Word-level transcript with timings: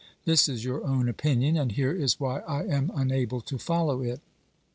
This 0.25 0.49
is 0.49 0.65
your 0.65 0.83
own 0.83 1.05
opmion, 1.07 1.55
and 1.61 1.73
here 1.73 1.91
is 1.91 2.19
why 2.19 2.39
I 2.39 2.63
am 2.65 2.91
unable 2.95 3.39
to 3.41 3.59
follow 3.59 4.01
it. 4.01 4.19